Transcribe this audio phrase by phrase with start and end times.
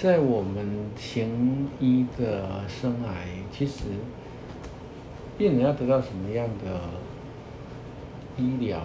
[0.00, 0.64] 在我们
[0.96, 3.08] 行医的生涯，
[3.50, 3.86] 其实
[5.36, 6.80] 病人要得到什么样的
[8.36, 8.78] 医疗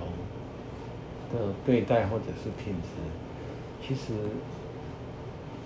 [1.31, 4.13] 的对待或者是品质，其实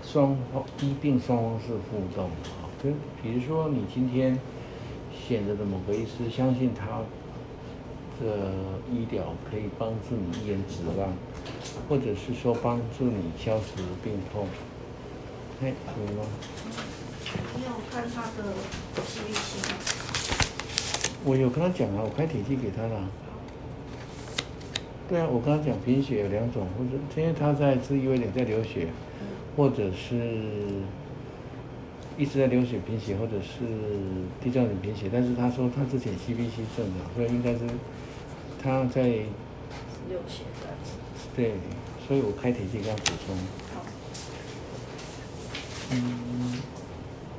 [0.02, 2.68] 双方医病双方是互动啊。
[2.82, 2.92] 跟
[3.22, 4.38] 比如说，你今天
[5.10, 7.00] 选择的某个医师，相信他
[8.20, 8.52] 的
[8.92, 11.08] 医疗可以帮助你一言指望，
[11.88, 14.46] 或者是说帮助你消除病痛。
[15.60, 16.28] 哎，怎么了？
[17.56, 18.54] 你有看他的
[19.02, 19.76] CBC 吗？
[21.24, 23.08] 我有跟他讲啊，我开铁剂给他了。
[25.08, 28.86] 对啊，我跟他讲贫血有两种，或者因为他在治愈点在流血，
[29.56, 30.38] 或者是
[32.16, 33.66] 一直在流血贫血，或者是
[34.40, 37.60] 地状点贫血，但是他说他之前 CBC 正的，所以应该是
[38.62, 40.68] 他在流血的。
[41.34, 41.54] 对，
[42.06, 43.36] 所以我开铁剂给他补充。
[45.90, 46.60] 嗯，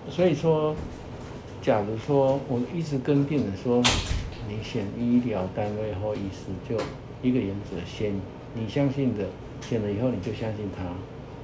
[0.10, 0.76] 所以说，
[1.62, 3.80] 假如说我一直跟病人说，
[4.48, 6.76] 你选医疗单位或医师，就
[7.22, 8.12] 一个原则，先
[8.56, 9.28] 你相信的，
[9.62, 10.84] 选了以后你就相信他，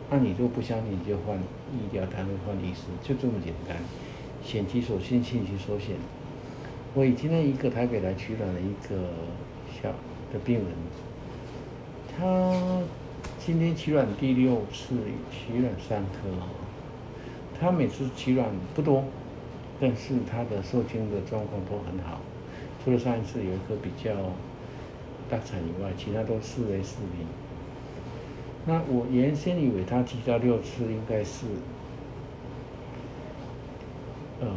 [0.09, 3.77] 那你如果不相信，你就换医疗单位换医师，就这么简单，
[4.43, 5.95] 选其所信，信其所选。
[6.95, 8.95] 我今天一个台北来取卵的一个
[9.79, 9.89] 小
[10.33, 10.67] 的病人，
[12.17, 12.81] 他
[13.37, 14.95] 今天取卵第六次，
[15.29, 16.64] 取卵三颗。
[17.59, 19.03] 他每次取卵不多，
[19.79, 22.19] 但是他的受精的状况都很好，
[22.83, 24.11] 除了上一次有一个比较
[25.29, 27.25] 大产以外，其他都四 A 四 B。
[28.65, 31.45] 那我原先以为他提到六次应该是，
[34.41, 34.47] 呃，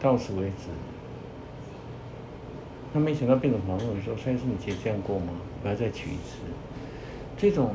[0.00, 0.68] 到此为止。
[2.92, 5.32] 那没想到病人反问我说：“上一次你结这样过吗？
[5.62, 6.38] 我要再取一次。”
[7.36, 7.72] 这种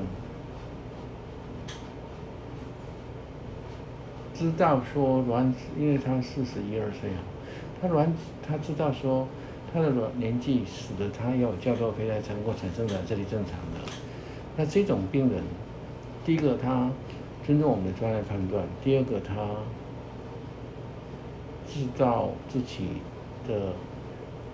[4.39, 7.19] 知道说卵子，因为他四十一二岁啊，
[7.81, 9.27] 他卵子他知道说
[9.73, 13.91] 他的卵年纪使得他要有较多胚胎才能够产生卵，这里正常的。
[14.55, 15.43] 那这种病人，
[16.25, 16.89] 第一个他
[17.45, 19.35] 尊重我们的专业判断，第二个他
[21.67, 22.87] 知道自己
[23.45, 23.73] 的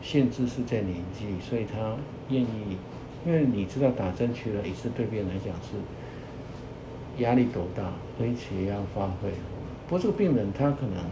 [0.02, 1.96] 限制是在年纪，所以他
[2.30, 2.78] 愿意，
[3.24, 7.84] 因为你知道打针取了一次对病人来讲是压力多大，
[8.20, 9.30] 而且要发挥。
[9.88, 11.06] 不过这个病人他可能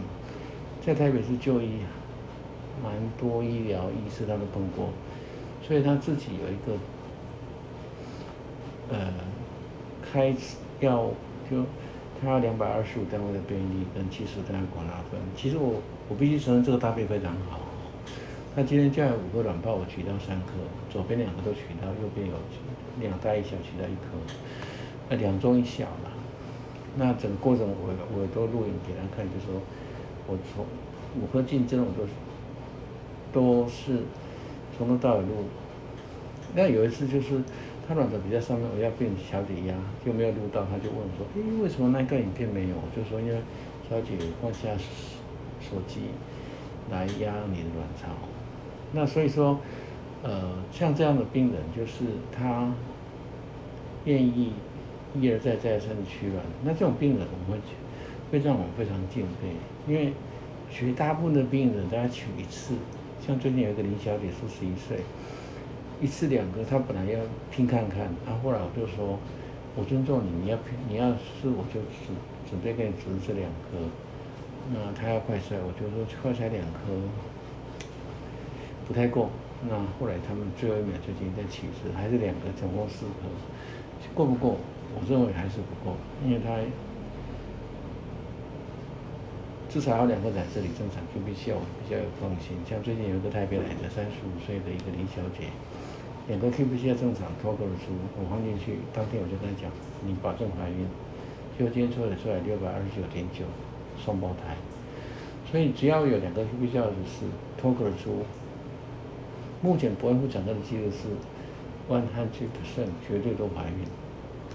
[0.84, 1.78] 在台北市就医，
[2.82, 4.88] 蛮多医疗医师他都碰过，
[5.62, 6.78] 所以他自己有一个
[8.90, 9.12] 呃
[10.02, 10.34] 开
[10.80, 11.10] 要
[11.48, 11.64] 就
[12.20, 15.20] 他要两百二十五单位的便利跟七十单位广纳分。
[15.36, 17.60] 其实我我必须承认这个搭配非常好。
[18.56, 20.52] 他今天叫来五个卵泡，我取到三颗，
[20.90, 22.34] 左边两个都取到，右边有
[23.00, 24.18] 两大一小取到一颗，
[25.08, 26.13] 呃两中一小了。
[26.96, 29.60] 那整个过程我我都录影给他看，就说
[30.28, 30.64] 我从
[31.20, 32.06] 五颗镜这种都
[33.32, 33.98] 都是
[34.76, 35.44] 从头到尾录。
[36.54, 37.42] 那有一次就是
[37.88, 39.74] 他卵巢比较上面，我要病小姐压，
[40.06, 43.40] 就没有录到，他就问我说：“诶，为什么那个影片没有？”就说因为
[43.90, 44.68] 小姐放下
[45.60, 46.02] 手机
[46.90, 48.08] 来压你的卵巢。
[48.92, 49.58] 那所以说，
[50.22, 52.72] 呃，像这样的病人，就是他
[54.04, 54.52] 愿意。
[55.20, 57.62] 一而再，再而三的取卵，那这种病人我们会
[58.32, 59.54] 会让我们非常敬佩，
[59.86, 60.12] 因为
[60.70, 62.74] 绝大部分的病人，大家取一次，
[63.24, 64.98] 像最近有一个林小姐，四十一岁，
[66.00, 67.20] 一次两个，她本来要
[67.50, 69.18] 拼看看，啊，后来我就说，
[69.76, 72.16] 我尊重你，你要拼，你要是我就准
[72.50, 73.78] 准备给你植这两颗，
[74.72, 76.90] 那她要快筛，我就说快筛两颗
[78.88, 79.30] 不太够，
[79.68, 83.30] 那后来他们最后一秒最近在取一次，还是两个，总共四颗，
[84.12, 84.58] 够不够？
[84.94, 86.56] 我认为还是不够，因为他
[89.68, 92.54] 至少要两个在这里正常，QBC 我比较有放心。
[92.62, 95.50] 像最近有一个台北来的三十五岁的一个林小姐，
[96.28, 99.68] 两个 QBC 正常，脱口而出，我放进去，当天我就跟她讲，
[100.06, 100.86] 你保证怀孕。
[101.58, 103.42] 结果今天测的出来六百二十九点九，
[103.98, 104.54] 双胞胎。
[105.50, 107.26] 所以只要有两个 QBC 二十四，
[107.58, 108.22] 脱口而出，
[109.60, 111.10] 目前不会复产的几率是
[111.90, 113.82] one hundred percent 绝对都怀孕。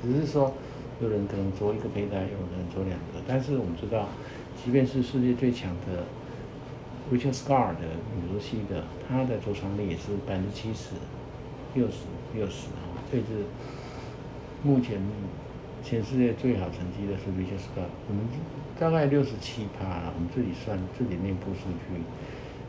[0.01, 0.53] 只是说，
[1.01, 3.21] 有人可能做一个胚胎，有人做两个。
[3.27, 4.07] 但是我们知道，
[4.55, 6.03] 即便是世界最强的
[7.11, 7.85] Richard Scar 的
[8.15, 10.95] 女罗西的，她的着床率也是百分之七十、
[11.73, 12.95] 六十、六十啊。
[13.11, 13.45] 这是
[14.63, 15.01] 目前
[15.83, 18.23] 全世界最好成绩的是 Richard Scar，我们
[18.79, 22.01] 大概六十七趴，我们自己算自己内部数据。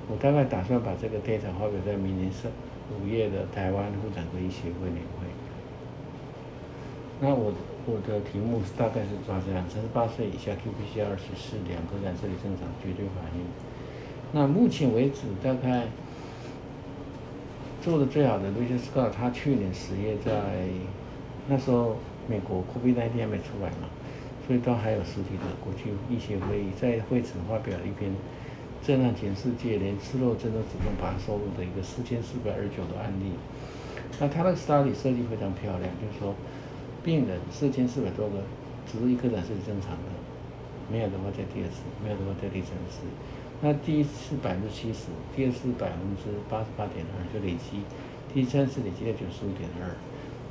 [0.09, 2.51] 我大概打算把这个 data 发表在明年三
[2.91, 5.20] 五月的台湾妇产科医协会年会。
[7.23, 7.53] 那我
[7.87, 13.45] 我的题目是大概是抓这样：三十八岁以下 qPCR 十四两个染色体正常，绝对反应。
[14.33, 15.85] 那目前为止，大概
[17.83, 20.33] 做的最好的 Richard Scott，他去年十月在
[21.47, 21.97] 那时候
[22.27, 23.89] 美国 COVID-19 还没出来嘛，
[24.47, 28.11] 所以都还有实体的国际医学会议，在会诊发表了一篇
[28.83, 33.33] 震撼全世界，连吃肉针都主动把它收录的一个四千四百二十九的案例。
[34.19, 36.35] 那他那个 study 设计非常漂亮，就是说
[37.03, 38.43] 病人四千四百多个，
[38.87, 40.09] 只是一颗染色体正常的，
[40.91, 43.01] 没有的话在第二次，没有的话在第三次。
[43.63, 47.85] 那第一次百分之七十，第二次百分之八十八点二就累积，
[48.33, 49.97] 第三次累积在九十五点二。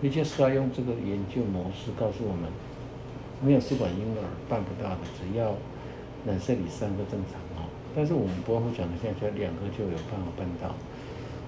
[0.02, 2.50] 也就是要用这个研究模式告诉我们，
[3.44, 5.58] 没有试管婴儿办不到的，只要
[6.26, 7.68] 染色体三个正常哦。
[7.94, 10.74] 但是我们不会讲的，现在两个就有办法办到。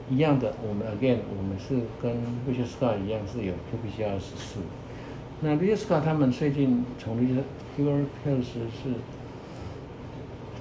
[0.09, 2.11] 一样的，我们 again 我们是跟
[2.45, 4.59] v i c h s c a r 一样是有 qPCR 十四。
[5.43, 8.59] 那 v i c h s c a r 他们最近从 v i c h s c
[8.69, 8.93] 是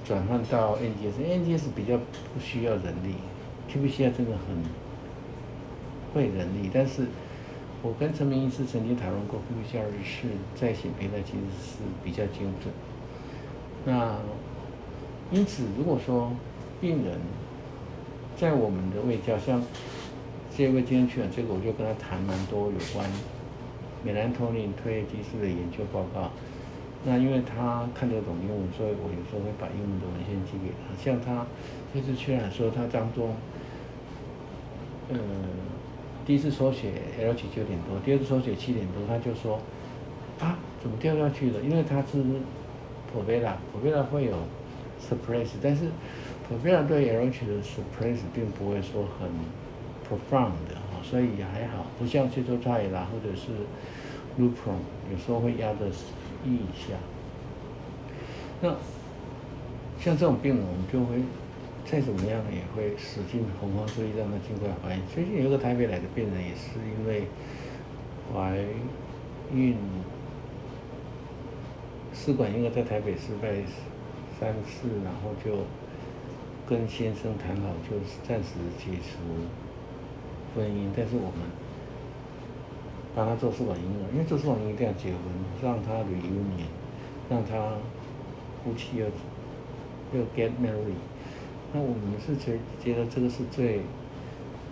[0.03, 1.95] 转换到 NGS，NGS 比较
[2.33, 3.13] 不需要人力
[3.69, 4.57] ，qPCR 真的很
[6.15, 6.71] 会人力。
[6.73, 7.05] 但是
[7.83, 12.73] 我跟陈明医师曾经讨论过，qPCR 是在线平台其实是比较精准。
[13.85, 14.17] 那
[15.31, 16.31] 因此，如果说
[16.81, 17.19] 病人
[18.35, 19.63] 在我们的卫教，像
[20.57, 23.07] 这位今天去了这个，我就跟他谈蛮多有关
[24.03, 26.31] 美兰托林褪黑激素的研究报告。
[27.03, 30.93] 那因为他看得懂英文，所以我有时候会把英文的文献寄给他。
[31.03, 31.45] 像他
[31.93, 33.35] 这次去了说，他当中，
[35.09, 35.17] 呃，
[36.25, 39.59] 第一次抽血 L 七九点多，第二次抽血七点多，他就说
[40.39, 41.59] 啊，怎么掉下去了？
[41.61, 42.23] 因为他是
[43.11, 44.33] 普贝拉，普贝拉会有
[45.01, 45.85] suppress，但是
[46.47, 49.27] 普贝拉对 L 七的 suppress 并不会说很
[50.11, 53.47] profound 的哈，所以也还好，不像去做菜啦或者是
[54.37, 55.87] Lupron，有时候会压着。
[56.43, 56.97] 一下，
[58.61, 58.69] 那
[59.99, 61.21] 像这种病人，我们就会
[61.85, 65.01] 再怎么样也会使劲洪荒之力让他尽快怀孕。
[65.13, 67.27] 最近有个台北来的病人，也是因为
[68.33, 68.57] 怀
[69.53, 69.77] 孕
[72.11, 73.49] 试管婴儿在台北失败
[74.39, 75.59] 三次，然后就
[76.67, 79.19] 跟先生谈好，就是暂时解除
[80.55, 81.49] 婚姻，但是我们。
[83.13, 85.19] 帮他做试管婴儿，因为做试管婴儿一定要结婚，
[85.61, 86.65] 让他旅游年，
[87.29, 87.75] 让他
[88.63, 89.05] 夫妻要
[90.17, 90.95] 要 get married。
[91.73, 93.81] 那我们是觉觉得这个是最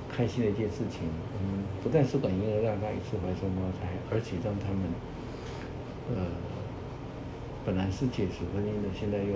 [0.09, 1.03] 开心的一件事情。
[1.35, 4.87] 我们，不但试管婴儿让他一次怀双胞胎，而且让他们
[6.15, 6.23] 呃
[7.65, 9.35] 本来是解除婚姻的，现在又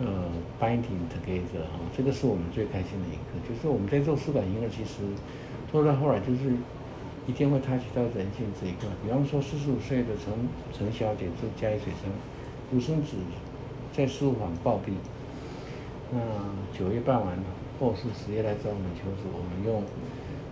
[0.00, 0.28] 呃
[0.60, 3.48] binding together 哈，这个是我们最开心的一个。
[3.48, 5.02] 就是我们在做试管婴儿，其实
[5.70, 6.56] 做到后来就是。
[7.28, 10.32] 一定会 touch 到人性这一块，比方说四十五岁的陈
[10.72, 12.06] 陈小姐就家里水生，
[12.70, 13.16] 独生子
[13.92, 14.94] 在书房暴毙。
[16.12, 16.20] 那
[16.72, 17.42] 九月办完了
[17.80, 19.82] 后是，十月来找我们求助，我们用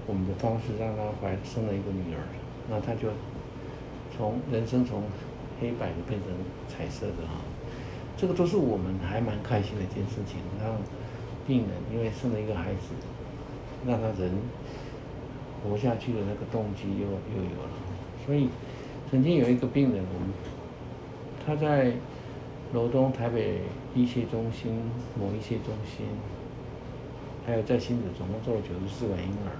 [0.08, 2.19] 我们的方式让她怀生了一个女儿。
[2.69, 3.06] 那她就
[4.17, 5.05] 从人生从
[5.61, 6.32] 黑白的变成
[6.67, 7.38] 彩色的哈，
[8.17, 10.77] 这个都是我们还蛮开心的一件事情，让
[11.47, 12.95] 病人因为生了一个孩子，
[13.87, 14.33] 让他人。
[15.67, 17.71] 活下去的那个动机又又有了，
[18.27, 18.51] 所以
[19.11, 20.29] 曾经有一个病人，我们
[21.47, 21.94] 他在
[22.75, 23.63] 罗东台北
[23.94, 24.79] 医学中心
[25.19, 26.05] 某医学中心，
[27.47, 29.56] 还有在新竹总共做了九十四个婴儿，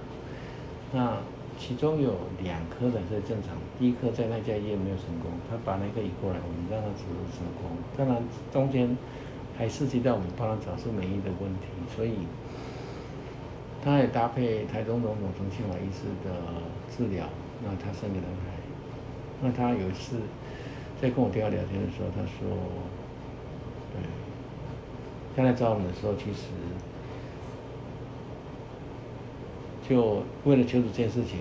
[0.93, 1.17] 那
[1.57, 8.21] 其中有两颗染色正常，第一颗在那家医院没有成功，他把那个移过来，我们让他植入成功，当然
[8.51, 8.97] 中间
[9.57, 12.13] 还涉及到我们帮他找出免疫的问题，所以。
[13.85, 16.33] 他也搭配台中荣总从庆华医师的
[16.89, 17.23] 治疗，
[17.63, 18.57] 那他生个男孩。
[19.43, 20.17] 那他有一次
[20.99, 22.49] 在跟我电话聊天的时候，他说
[23.93, 24.01] ：“对，
[25.35, 26.49] 他来找我们的时候，其实
[29.87, 31.39] 就为了求子这件事情，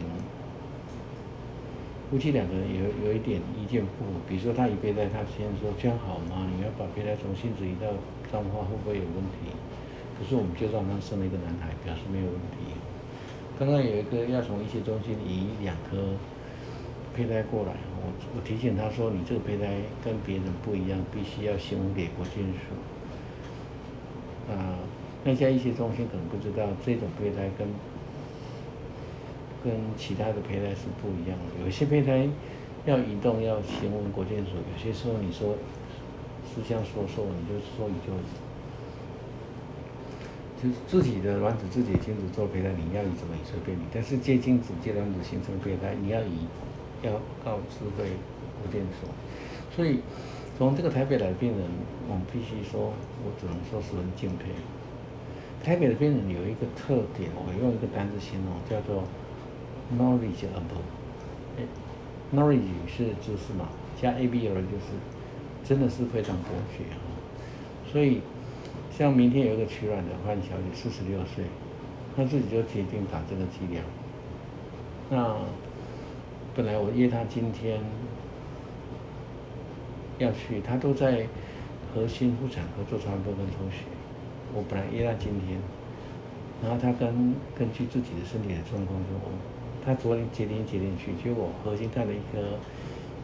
[2.11, 4.11] 夫妻两个人有有一点意见不合。
[4.29, 6.47] 比如说他一备胎，他先说这样好吗？
[6.55, 7.89] 你要把胚胎从新子移到
[8.31, 9.51] 彰化，会不会有问题？”
[10.21, 12.71] 可是我们就让他生了一个男孩，表示没有问题。
[13.59, 16.15] 刚刚有一个要从医学中心移两颗
[17.17, 22.77] 胚胎过来，我我提醒他说，你这个胚胎跟别人不一样，必须要先给国健署。
[24.53, 24.79] 啊，
[25.25, 27.67] 那家医学中心可能不知道这种胚胎跟
[29.65, 31.65] 跟其他的胚胎是不一样的。
[31.65, 32.29] 有些胚胎
[32.85, 35.57] 要移动要先问国建署，有些时候你说
[36.45, 38.35] 是这样说说，你就说你就就是。
[40.87, 43.83] 自己的卵子、自己的精子做胚胎，你要移怎么移随便你。
[43.93, 46.49] 但是借精子、借卵子形成胚胎，你要移，
[47.03, 47.13] 要
[47.45, 48.09] 告智慧
[48.63, 49.09] 无电所。
[49.77, 50.01] 所以
[50.57, 51.61] 从这个台北来的病人，
[52.09, 52.95] 我们必须说，
[53.25, 54.47] 我只能说十分敬佩。
[55.63, 59.05] 台北的病人有一个特点，我用一个单词形容，叫做
[59.93, 60.85] knowledgeable。
[62.35, 63.69] knowledge 是知识嘛，
[64.01, 64.93] 加 able 就是
[65.63, 66.99] 真的是非常博学啊。
[67.91, 68.23] 所以
[68.91, 71.45] 像明天有一个取卵的范小姐，四十六岁，
[72.17, 73.85] 她自己就决定打这个剂量。
[75.11, 75.37] 那
[76.57, 77.81] 本来我约她今天
[80.19, 81.27] 要去，她都在
[81.95, 83.85] 核心妇产科做超音波跟抽血。
[84.57, 85.59] 我本来约他今天，
[86.63, 89.19] 然后他根根据自己的身体的状况说，
[89.85, 92.59] 他昨天决定决定去，结果核心看了一颗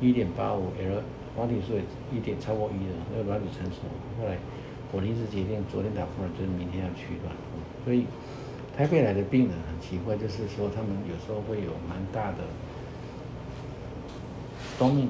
[0.01, 1.03] 一点八五 L，
[1.37, 1.83] 黄体素也
[2.17, 3.79] 一点超过一了，那个卵子成熟。
[4.19, 4.37] 后来
[4.93, 7.35] 我临时决定，昨天打呼了，就是明天要取卵。
[7.85, 8.07] 所以
[8.77, 12.39] 台北来的病人很奇怪，就是说他们有时候会有蛮大的
[14.79, 15.09] dominant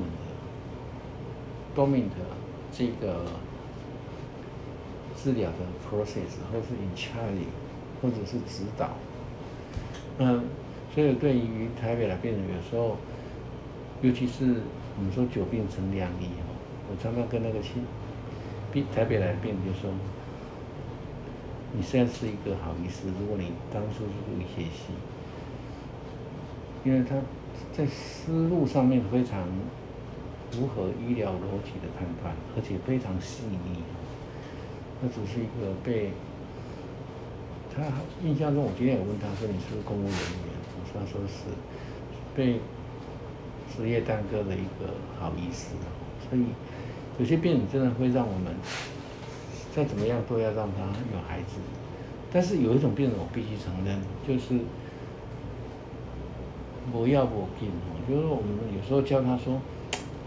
[1.74, 2.10] dominant
[2.72, 3.24] 这个。
[5.22, 7.44] 治疗的 process，或是 in charge，
[8.00, 8.88] 或者是指导，
[10.16, 10.44] 嗯，
[10.94, 12.96] 所以对于台北的病人，有时候，
[14.02, 14.62] 尤其是
[14.98, 16.50] 我们说久病成良医哦，
[16.90, 17.82] 我常常跟那个新
[18.72, 19.90] 病台北来的病人就说，
[21.72, 24.92] 你虽然是一个好医师，如果你当初是读一些系，
[26.84, 27.14] 因为他
[27.72, 29.44] 在思路上面非常
[30.50, 33.82] 符合医疗逻辑的判断，而且非常细腻。
[35.00, 36.10] 那只是一个被
[37.72, 37.84] 他
[38.24, 40.49] 印象中，我今天有问他说：“你是不是公务人员？”
[40.98, 41.50] ：“他说是，
[42.34, 42.60] 被
[43.74, 45.74] 职业耽搁的一个好意思。”
[46.28, 46.44] 所以
[47.18, 48.54] 有些病人真的会让我们
[49.74, 50.82] 再怎么样都要让他
[51.12, 51.60] 有孩子。
[52.32, 54.60] 但是有一种病人，我必须承认，就是
[56.92, 59.60] 不要不病哦，就是我们有时候教他说：“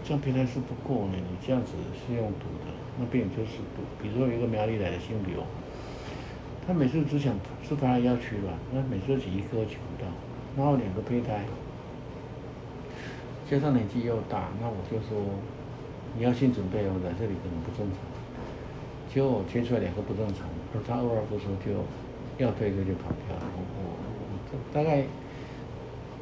[0.04, 1.72] 这样平台是不够呢，你这样子
[2.06, 5.42] 是用毒的。”那病人就是不，比如说一个苗栗来的姓刘，
[6.66, 7.34] 他每次只想
[7.66, 10.06] 是他要取卵，那每次取一颗取不到，
[10.56, 11.44] 然后两个胚胎，
[13.50, 15.18] 加上年纪又大，那我就说
[16.16, 17.98] 你要先准备哦，在这里可能不正常，
[19.12, 21.72] 结果我切出来两个不正常，而他二话不说就
[22.38, 23.94] 要退个就跑掉了，我
[24.52, 25.04] 我大概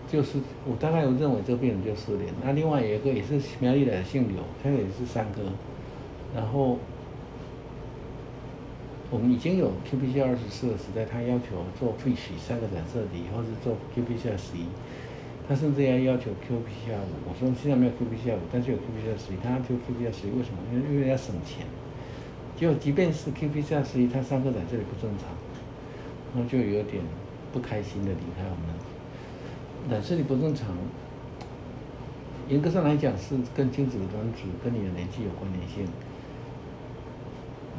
[0.09, 5.43] 就是我大概我认为这个病人就失联，那另外有一个也是苗栗的姓刘，他也是三哥。
[6.35, 6.79] 然后，
[9.12, 14.64] 我们已经有 QPC 二十四的时代，他要求做 FISH 三个染色体，或是做 QPC 十一，
[15.47, 17.28] 他甚至要要求 QPC 五。
[17.28, 20.57] 我说现在没有 QPC 五，但是有 QPC 十一，他就 qPCR 十一，为什么？
[20.73, 21.66] 因为因为要省钱。
[22.57, 25.28] 就即便是 QPC 十一，他三个染色体不正常，
[26.35, 27.04] 那就有点
[27.52, 28.73] 不开心的离开我们。
[29.90, 30.69] 染色体不正常，
[32.49, 35.85] 严格上来讲是跟精子的卵子跟你的年纪有关联性。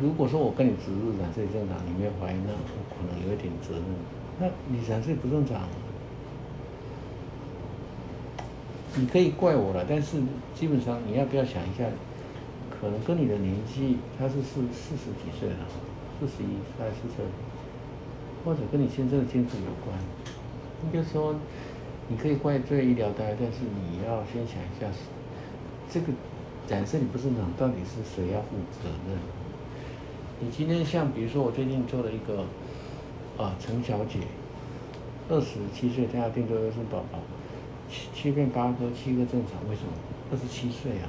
[0.02, 3.84] 如果说我跟你植入染色体正常，你没有怀孕，那我可能有一点责任。
[4.40, 5.70] 那你染色体不正常，
[8.96, 10.18] 你可以怪我了，但是
[10.56, 11.86] 基本上你要不要想一下，
[12.70, 15.56] 可能跟你的年纪，他是四四十几岁了，
[16.20, 17.24] 四十一、三十岁，
[18.44, 19.96] 或者跟你先生的精子有关。
[20.86, 21.36] 应该说，
[22.08, 24.88] 你可以怪罪医疗单位，但是你要先想一下，
[25.90, 26.08] 这个
[26.68, 29.43] 染色体不正常，到底是谁要负责任？
[30.40, 32.44] 你今天像比如说我最近做了一个
[33.38, 34.20] 啊陈小姐，
[35.30, 37.20] 二十七岁，她要定做优生宝宝，
[37.90, 39.94] 七七变八颗，七个正常，为什么？
[40.32, 41.08] 二十七岁啊，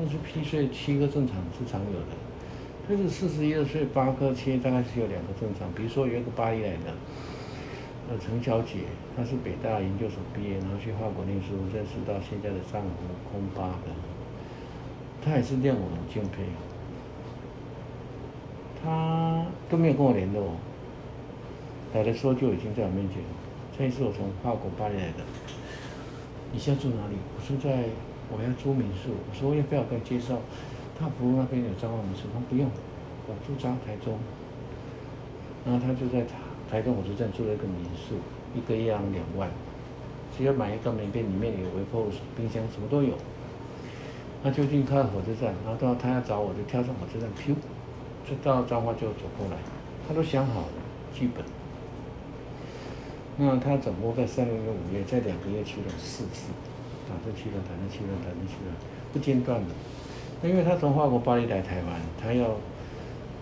[0.00, 2.16] 二十七岁七个正常是常有的，
[2.88, 5.72] 但是四十一二岁八颗切大概是有两个正常。
[5.72, 6.92] 比如说有一个巴黎来的，
[8.10, 8.84] 呃陈小姐，
[9.16, 12.90] 她是北大研究所毕业，然后去法国念书，认识到现在的丈夫
[13.30, 13.88] 空巴的，
[15.24, 16.42] 她也是令我很敬佩。
[18.84, 20.52] 他都没有跟我联络，
[21.94, 23.22] 来的时候就已经在我面前。
[23.76, 25.24] 这一次我从法国巴黎来的，
[26.52, 27.16] 你现在住哪里？
[27.34, 27.88] 我说在，
[28.28, 29.10] 我要租民宿。
[29.10, 30.36] 我说要不要跟你介绍？
[31.00, 32.70] 他服务那边有张望民宿，他不用，
[33.26, 34.18] 我住张台中。
[35.64, 36.36] 然后他就在台
[36.70, 38.16] 台中火车站租了一个民宿，
[38.54, 39.48] 一个月要两万，
[40.36, 43.14] 只要买一个门店，里面有微波炉、冰箱，什么都有。
[44.42, 47.56] 他就近靠火车站，然后到他要找我就跳上火车站，噗。
[48.24, 49.56] 就到彰化就走过来，
[50.08, 50.68] 他都想好了
[51.14, 51.44] 剧本。
[53.36, 56.50] 那他总共在三个月、五月，在两个月去了四次，
[57.08, 58.72] 打这去了，打那去了，打那去了，
[59.12, 59.74] 不间断的。
[60.40, 62.56] 那因为他从法国巴黎来台湾，他要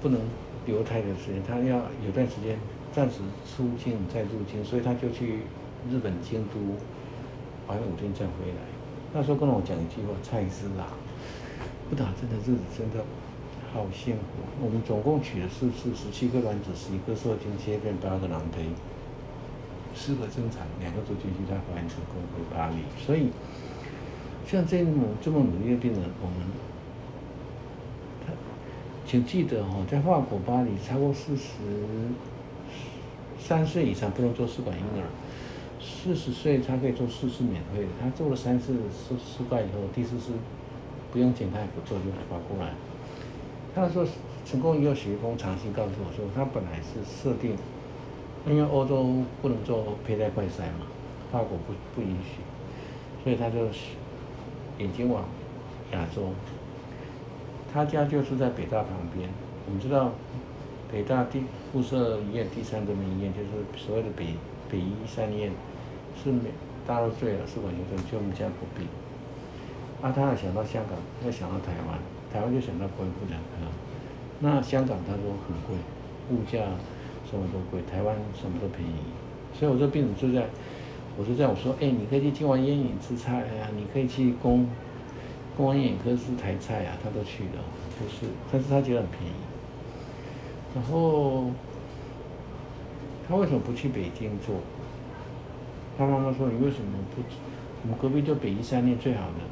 [0.00, 0.20] 不能
[0.66, 2.58] 留太久时间，他要有段时间
[2.90, 5.40] 暂时出境再入境，所以他就去
[5.90, 6.58] 日本京都
[7.68, 8.62] 玩五天再回来。
[9.12, 10.88] 那时候跟我讲一句话：“蔡司啊，
[11.90, 13.04] 不打针的日子真的
[13.72, 14.22] 好幸福。”
[14.62, 18.66] 我们总共取了四次，十七个卵子，十一个受精切片，八个囊胚，
[19.94, 22.76] 四个正常，两个做进去，他怀孕成功回巴黎。
[23.04, 23.30] 所以，
[24.46, 26.36] 像这么这么努力的病人，我们
[28.26, 28.32] 他
[29.06, 31.48] 请记得哦，在法国巴黎，超过四十
[33.38, 35.08] 三岁以上不能做试管婴儿。
[35.80, 40.32] 四十岁他可以做四次免费的，他做了三次失失败以后，第四次
[41.10, 42.72] 不用检查也不做就发过来。
[43.74, 44.06] 他说
[44.44, 47.56] 成功以后，许峰长期告诉我说，他本来是设定，
[48.46, 50.86] 因为欧洲不能做胚胎快筛嘛，
[51.30, 52.42] 法国不不允许，
[53.22, 53.66] 所以他就
[54.78, 55.24] 眼睛往
[55.92, 56.30] 亚洲。
[57.72, 59.28] 他家就住在北大旁边，
[59.66, 60.12] 我们知道
[60.90, 64.26] 北大第附设医院第三人民医院就是所谓的北
[64.70, 65.50] 北医三院。
[66.22, 66.50] 是美
[66.86, 68.86] 大陆最了，是管医生，就我们家隔壁。
[70.02, 71.98] 啊，他要想到香港，要想到台湾，
[72.32, 73.68] 台湾就想到国富两科。
[74.40, 75.76] 那香港他说很贵，
[76.30, 76.58] 物价
[77.30, 78.94] 什么都贵，台湾什么都便宜。
[79.52, 80.46] 所以我这病人就在，
[81.18, 84.66] 我就在我说，哎，你可以去金华烟影吃菜啊，你可以去公
[85.56, 87.62] 公安眼科吃台菜啊，他都去了，
[88.00, 89.34] 就是，但是他觉得很便宜。
[90.74, 91.50] 然后
[93.28, 94.56] 他为什么不去北京做？
[95.98, 97.20] 他妈妈说：“你为什么不？
[97.82, 99.44] 我们隔壁就北医三院最好的，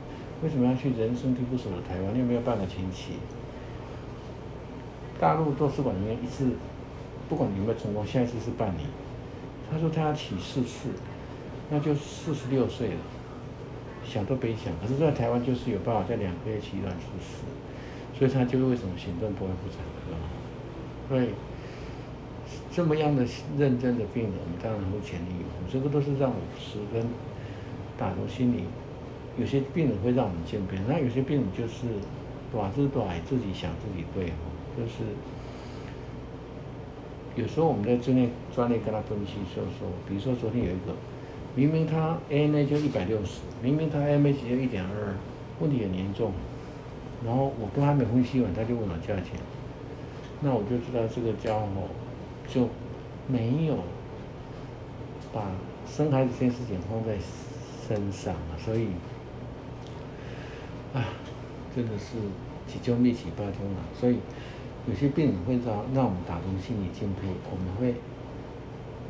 [0.43, 2.19] 为什么要去人生地不熟的台湾？
[2.19, 3.15] 又没有半个亲戚。
[5.19, 6.53] 大陆做试管婴儿一次，
[7.29, 8.89] 不管有没有成功，下一次是半年。
[9.71, 10.89] 他说他要起四次，
[11.71, 13.01] 那就四十六岁了，
[14.05, 14.73] 想都别想。
[14.81, 17.45] 可是，在台湾就是有办法在两个月期段出事，
[18.19, 20.17] 所以他就为什么行动不会不产科？
[21.09, 21.35] 所以。”
[22.73, 23.25] 这么样的
[23.59, 25.71] 认真的病人，我们当然会全力以赴。
[25.71, 27.05] 这个都是让我十分
[27.99, 28.63] 打从心里。
[29.41, 31.87] 有些病人会让我们渐变，那有些病人就是
[32.53, 34.45] 短是短，自己想自己对哦，
[34.77, 35.03] 就是
[37.35, 40.95] 有时候我们在专业专业跟他分析，就说，比如说昨天有一个，
[41.57, 45.17] 明明他 ANA 就一百六十，明明他 AMH 就一点二，
[45.61, 46.33] 问题很严重，
[47.25, 49.41] 然后我跟他没分析完，他就问我价钱，
[50.41, 51.67] 那我就知道这个家伙。
[52.53, 52.69] 就
[53.29, 53.77] 没有
[55.33, 55.53] 把
[55.87, 57.15] 生孩子这件事情放在
[57.87, 58.89] 身上啊，所以
[60.93, 61.05] 啊，
[61.75, 62.17] 真的是
[62.67, 63.83] 几中立起八中了。
[63.99, 64.19] 所以
[64.89, 68.01] 有些病人会让让我们打从心里敬佩，我们会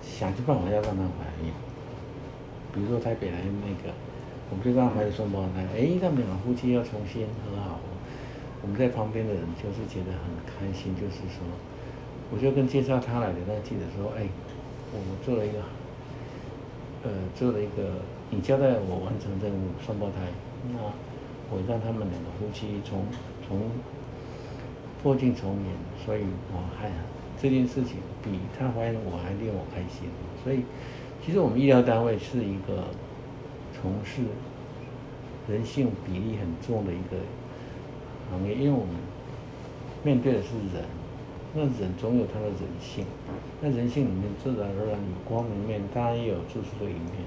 [0.03, 1.53] 想尽办法要让他怀孕。
[2.73, 3.95] 比如说台北来那个，
[4.51, 7.81] 我们就让他怀了双胞胎，哎，他们两个夫妻要重新和好，
[8.63, 11.43] 我们在旁边的人就是觉得很开心，就是说。
[12.33, 14.23] 我就跟介绍他来的那记者说：“哎，
[14.93, 15.59] 我做了一个，
[17.03, 17.91] 呃，做了一个，
[18.31, 20.31] 你交代我完成任务，双胞胎，
[20.71, 20.79] 那
[21.51, 23.05] 我让他们两个夫妻从
[23.47, 23.63] 从
[25.03, 25.73] 破镜重圆，
[26.05, 26.91] 所以我还
[27.41, 30.09] 这件事情比他怀孕我还令我开心。
[30.45, 30.63] 所以，
[31.25, 32.85] 其实我们医疗单位是一个
[33.73, 34.23] 从事
[35.49, 37.17] 人性比例很重的一个
[38.31, 38.95] 行业，因为我们
[40.03, 40.85] 面对的是人。”
[41.53, 43.05] 那人总有他的人性，
[43.61, 47.27] 那人性里面自然而然有光明面，当然也有自私的一面。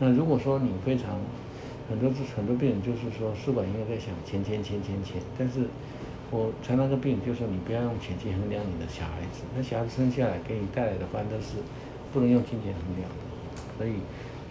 [0.00, 1.20] 那如果说你非常
[1.88, 5.66] 很多是很多病人就是说试管婴儿在想钱钱钱钱钱，但是
[6.30, 11.58] 我常常跟病就说你不要用钱去衡量你的小孩子，那小孩子生下来给你带来的欢乐是
[12.12, 13.16] 不能用金钱衡量的。
[13.78, 14.00] 所以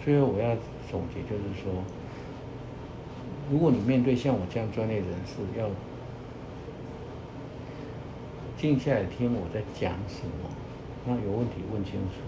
[0.04, 0.56] 最后我要
[0.90, 1.72] 总结就是说，
[3.50, 5.68] 如果你面对像我这样专业人士要。
[8.54, 10.48] 静下来听我在讲什么，
[11.04, 12.22] 那有问题问清楚。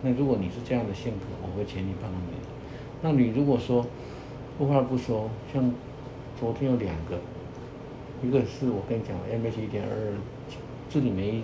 [0.00, 2.16] 那如果你是这样的性格，我会全力帮你。
[3.02, 3.84] 那你如果说
[4.60, 5.72] 不话不说，像
[6.38, 7.18] 昨天有两个，
[8.22, 10.12] 一个是我跟你讲 M H 一点二，
[10.90, 11.40] 这里面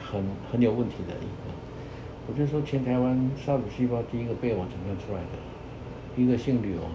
[0.00, 1.50] 很很有问题的一个，
[2.28, 6.86] 我就说全台湾少子细胞第一个被我诊断出来的，一个姓吕哦，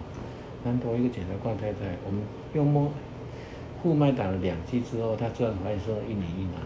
[0.64, 2.22] 南投一个检察官太太，我们
[2.54, 2.90] 用摸。
[3.82, 6.64] 护脉打了两剂之后，他自然怀孕生了一女一男。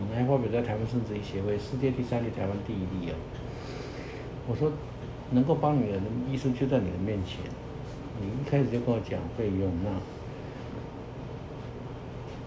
[0.00, 3.14] 我们还发表在台湾生殖医协会，世界第三例，台湾第一例哦。
[4.48, 4.72] 我说，
[5.32, 5.98] 能够帮你的
[6.30, 7.38] 医生就在你的面前，
[8.20, 9.90] 你一开始就跟我讲费用，那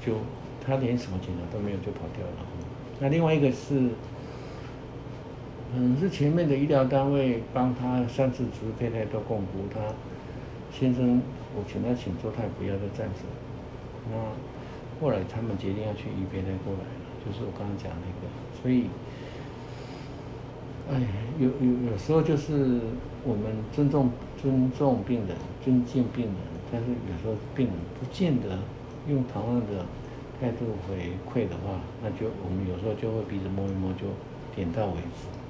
[0.06, 0.18] 就
[0.66, 2.34] 他连什么检查都没有就跑掉了。
[3.00, 3.90] 那另外一个是，
[5.76, 9.80] 嗯，是前面的医疗单位帮他三次植胚胎都供估，他
[10.72, 11.22] 先生
[11.56, 13.22] 我请他请坐，他也不要再站着。
[14.12, 14.18] 那
[15.02, 18.28] 后来他们决定要去医边那过来了，就是我刚刚讲那个，
[18.62, 18.90] 所以
[20.92, 21.02] 哎，
[21.40, 22.82] 有有有时候就是
[23.24, 24.10] 我们尊重
[24.42, 26.36] 尊重病人，尊敬病人，
[26.72, 28.60] 但是有时候病人不见得
[29.08, 29.86] 用同样的
[30.42, 34.08] 态度回馈的话，那就我们有时候就会鼻子摸一摸就
[34.54, 35.43] 点到为止。